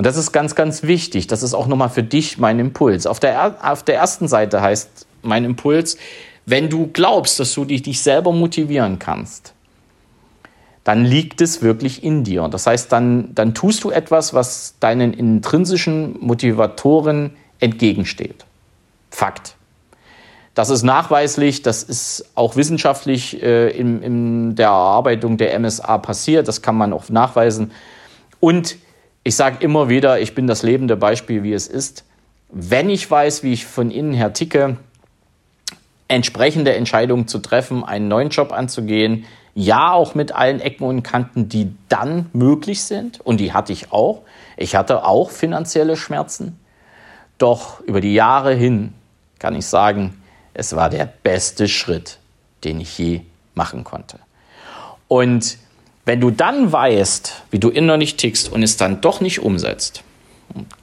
Und 0.00 0.06
das 0.06 0.16
ist 0.16 0.32
ganz, 0.32 0.54
ganz 0.54 0.82
wichtig. 0.82 1.26
Das 1.26 1.42
ist 1.42 1.52
auch 1.52 1.66
nochmal 1.66 1.90
für 1.90 2.02
dich 2.02 2.38
mein 2.38 2.58
Impuls. 2.58 3.06
Auf 3.06 3.20
der, 3.20 3.58
auf 3.62 3.82
der 3.82 3.96
ersten 3.96 4.28
Seite 4.28 4.62
heißt 4.62 5.06
mein 5.20 5.44
Impuls, 5.44 5.98
wenn 6.46 6.70
du 6.70 6.88
glaubst, 6.90 7.38
dass 7.38 7.52
du 7.52 7.66
dich, 7.66 7.82
dich 7.82 8.00
selber 8.00 8.32
motivieren 8.32 8.98
kannst, 8.98 9.52
dann 10.84 11.04
liegt 11.04 11.42
es 11.42 11.60
wirklich 11.60 12.02
in 12.02 12.24
dir. 12.24 12.48
Das 12.48 12.66
heißt, 12.66 12.90
dann, 12.90 13.34
dann 13.34 13.52
tust 13.52 13.84
du 13.84 13.90
etwas, 13.90 14.32
was 14.32 14.76
deinen 14.80 15.12
intrinsischen 15.12 16.16
Motivatoren 16.18 17.36
entgegensteht. 17.58 18.46
Fakt. 19.10 19.54
Das 20.54 20.70
ist 20.70 20.82
nachweislich, 20.82 21.60
das 21.60 21.82
ist 21.82 22.24
auch 22.36 22.56
wissenschaftlich 22.56 23.42
äh, 23.42 23.68
in, 23.68 24.02
in 24.02 24.54
der 24.54 24.68
Erarbeitung 24.68 25.36
der 25.36 25.60
MSA 25.60 25.98
passiert, 25.98 26.48
das 26.48 26.62
kann 26.62 26.76
man 26.76 26.94
auch 26.94 27.10
nachweisen. 27.10 27.72
Und 28.40 28.76
ich 29.22 29.36
sage 29.36 29.58
immer 29.60 29.88
wieder, 29.88 30.20
ich 30.20 30.34
bin 30.34 30.46
das 30.46 30.62
lebende 30.62 30.96
Beispiel, 30.96 31.42
wie 31.42 31.52
es 31.52 31.66
ist. 31.66 32.04
Wenn 32.48 32.90
ich 32.90 33.08
weiß, 33.10 33.42
wie 33.42 33.52
ich 33.52 33.66
von 33.66 33.90
innen 33.90 34.12
her 34.12 34.32
ticke, 34.32 34.76
entsprechende 36.08 36.74
Entscheidungen 36.74 37.28
zu 37.28 37.38
treffen, 37.38 37.84
einen 37.84 38.08
neuen 38.08 38.30
Job 38.30 38.52
anzugehen, 38.52 39.26
ja 39.54 39.92
auch 39.92 40.14
mit 40.14 40.32
allen 40.32 40.60
Ecken 40.60 40.84
und 40.84 41.02
Kanten, 41.02 41.48
die 41.48 41.72
dann 41.88 42.30
möglich 42.32 42.82
sind, 42.82 43.20
und 43.20 43.38
die 43.38 43.52
hatte 43.52 43.72
ich 43.72 43.92
auch. 43.92 44.22
Ich 44.56 44.74
hatte 44.74 45.04
auch 45.04 45.30
finanzielle 45.30 45.96
Schmerzen. 45.96 46.58
Doch 47.38 47.80
über 47.80 48.00
die 48.00 48.14
Jahre 48.14 48.54
hin 48.54 48.94
kann 49.38 49.54
ich 49.54 49.66
sagen, 49.66 50.20
es 50.54 50.74
war 50.74 50.90
der 50.90 51.06
beste 51.06 51.68
Schritt, 51.68 52.18
den 52.64 52.80
ich 52.80 52.98
je 52.98 53.22
machen 53.54 53.84
konnte. 53.84 54.18
Und 55.08 55.58
wenn 56.10 56.20
du 56.20 56.32
dann 56.32 56.72
weißt, 56.72 57.42
wie 57.52 57.60
du 57.60 57.68
innerlich 57.68 58.16
tickst 58.16 58.50
und 58.50 58.64
es 58.64 58.76
dann 58.76 59.00
doch 59.00 59.20
nicht 59.20 59.38
umsetzt, 59.44 60.02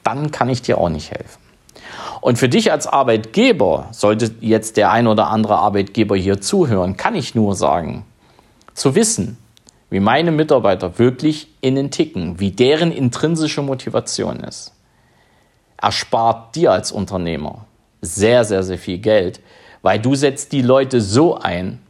dann 0.02 0.30
kann 0.30 0.48
ich 0.48 0.62
dir 0.62 0.78
auch 0.78 0.88
nicht 0.88 1.10
helfen. 1.10 1.38
Und 2.22 2.38
für 2.38 2.48
dich 2.48 2.72
als 2.72 2.86
Arbeitgeber, 2.86 3.88
sollte 3.90 4.34
jetzt 4.40 4.78
der 4.78 4.90
ein 4.90 5.06
oder 5.06 5.28
andere 5.28 5.58
Arbeitgeber 5.58 6.16
hier 6.16 6.40
zuhören, 6.40 6.96
kann 6.96 7.14
ich 7.14 7.34
nur 7.34 7.54
sagen, 7.54 8.06
zu 8.72 8.94
wissen, 8.94 9.36
wie 9.90 10.00
meine 10.00 10.32
Mitarbeiter 10.32 10.98
wirklich 10.98 11.48
innen 11.60 11.90
ticken, 11.90 12.40
wie 12.40 12.52
deren 12.52 12.90
intrinsische 12.90 13.60
Motivation 13.60 14.40
ist, 14.40 14.72
erspart 15.76 16.56
dir 16.56 16.72
als 16.72 16.90
Unternehmer 16.90 17.66
sehr, 18.00 18.46
sehr, 18.46 18.62
sehr 18.62 18.78
viel 18.78 18.96
Geld, 18.96 19.40
weil 19.82 19.98
du 19.98 20.14
setzt 20.14 20.52
die 20.52 20.62
Leute 20.62 21.02
so 21.02 21.36
ein, 21.36 21.82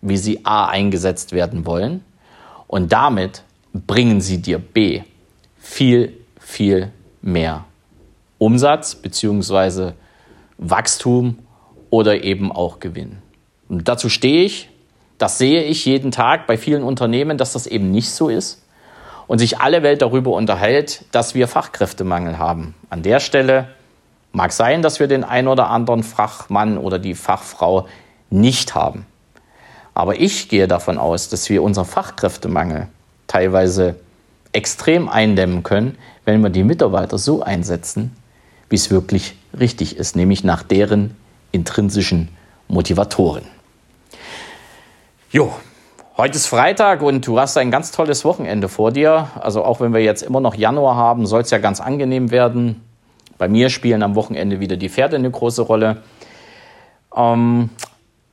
wie 0.00 0.16
sie 0.16 0.44
A 0.44 0.66
eingesetzt 0.66 1.32
werden 1.32 1.66
wollen 1.66 2.04
Und 2.66 2.92
damit 2.92 3.42
bringen 3.72 4.20
sie 4.20 4.40
dir 4.40 4.58
B 4.58 5.02
viel, 5.58 6.12
viel 6.38 6.90
mehr 7.22 7.64
Umsatz 8.38 8.94
bzw. 8.94 9.92
Wachstum 10.58 11.38
oder 11.90 12.22
eben 12.22 12.52
auch 12.52 12.80
Gewinn. 12.80 13.18
Und 13.68 13.88
dazu 13.88 14.08
stehe 14.08 14.44
ich, 14.44 14.68
das 15.18 15.38
sehe 15.38 15.62
ich 15.62 15.84
jeden 15.84 16.10
Tag 16.10 16.46
bei 16.46 16.58
vielen 16.58 16.82
Unternehmen, 16.82 17.38
dass 17.38 17.52
das 17.52 17.66
eben 17.66 17.90
nicht 17.90 18.10
so 18.10 18.28
ist 18.28 18.62
und 19.26 19.38
sich 19.38 19.58
alle 19.58 19.82
Welt 19.82 20.02
darüber 20.02 20.32
unterhält, 20.32 21.04
dass 21.12 21.34
wir 21.34 21.48
Fachkräftemangel 21.48 22.38
haben. 22.38 22.74
An 22.90 23.02
der 23.02 23.20
Stelle 23.20 23.68
mag 24.32 24.52
sein, 24.52 24.82
dass 24.82 25.00
wir 25.00 25.06
den 25.06 25.24
ein 25.24 25.48
oder 25.48 25.70
anderen 25.70 26.02
Fachmann 26.02 26.76
oder 26.76 26.98
die 26.98 27.14
Fachfrau 27.14 27.86
nicht 28.30 28.74
haben. 28.74 29.06
Aber 29.94 30.20
ich 30.20 30.48
gehe 30.48 30.66
davon 30.66 30.98
aus, 30.98 31.28
dass 31.28 31.48
wir 31.48 31.62
unseren 31.62 31.86
Fachkräftemangel 31.86 32.88
teilweise 33.28 33.94
extrem 34.52 35.08
eindämmen 35.08 35.62
können, 35.62 35.96
wenn 36.24 36.42
wir 36.42 36.50
die 36.50 36.64
Mitarbeiter 36.64 37.18
so 37.18 37.42
einsetzen, 37.42 38.14
wie 38.68 38.76
es 38.76 38.90
wirklich 38.90 39.36
richtig 39.58 39.96
ist, 39.96 40.16
nämlich 40.16 40.44
nach 40.44 40.62
deren 40.62 41.16
intrinsischen 41.52 42.28
Motivatoren. 42.68 43.44
Jo, 45.30 45.52
heute 46.16 46.36
ist 46.36 46.46
Freitag 46.46 47.02
und 47.02 47.26
du 47.26 47.38
hast 47.38 47.56
ein 47.56 47.70
ganz 47.70 47.92
tolles 47.92 48.24
Wochenende 48.24 48.68
vor 48.68 48.90
dir. 48.90 49.28
Also 49.40 49.64
auch 49.64 49.80
wenn 49.80 49.92
wir 49.92 50.00
jetzt 50.02 50.22
immer 50.22 50.40
noch 50.40 50.54
Januar 50.54 50.96
haben, 50.96 51.26
soll 51.26 51.42
es 51.42 51.50
ja 51.50 51.58
ganz 51.58 51.80
angenehm 51.80 52.30
werden. 52.30 52.82
Bei 53.38 53.48
mir 53.48 53.68
spielen 53.68 54.02
am 54.02 54.14
Wochenende 54.14 54.60
wieder 54.60 54.76
die 54.76 54.88
Pferde 54.88 55.16
eine 55.16 55.30
große 55.30 55.62
Rolle. 55.62 56.02
Ähm, 57.16 57.70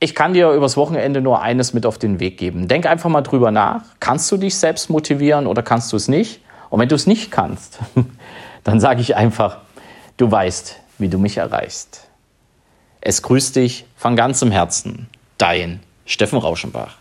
ich 0.02 0.16
kann 0.16 0.34
dir 0.34 0.50
übers 0.50 0.76
Wochenende 0.76 1.20
nur 1.20 1.42
eines 1.42 1.74
mit 1.74 1.86
auf 1.86 1.96
den 1.96 2.18
Weg 2.18 2.36
geben. 2.36 2.66
Denk 2.66 2.86
einfach 2.86 3.08
mal 3.08 3.20
drüber 3.20 3.52
nach. 3.52 3.82
Kannst 4.00 4.32
du 4.32 4.36
dich 4.36 4.56
selbst 4.56 4.90
motivieren 4.90 5.46
oder 5.46 5.62
kannst 5.62 5.92
du 5.92 5.96
es 5.96 6.08
nicht? 6.08 6.40
Und 6.70 6.80
wenn 6.80 6.88
du 6.88 6.96
es 6.96 7.06
nicht 7.06 7.30
kannst, 7.30 7.78
dann 8.64 8.80
sage 8.80 9.00
ich 9.00 9.14
einfach, 9.14 9.58
du 10.16 10.28
weißt, 10.28 10.80
wie 10.98 11.08
du 11.08 11.18
mich 11.18 11.36
erreichst. 11.36 12.08
Es 13.00 13.22
grüßt 13.22 13.54
dich 13.54 13.84
von 13.96 14.16
ganzem 14.16 14.50
Herzen, 14.50 15.08
dein 15.38 15.78
Steffen 16.04 16.40
Rauschenbach. 16.40 16.96